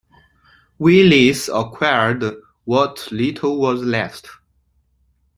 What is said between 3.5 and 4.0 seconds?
was